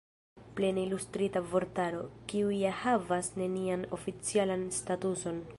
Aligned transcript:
Plena 0.59 0.79
Ilustrita 0.83 1.43
Vortaro, 1.51 2.01
kiu 2.33 2.49
ja 2.63 2.73
havas 2.81 3.33
nenian 3.43 3.87
oficialan 3.99 4.69
statuson! 4.83 5.49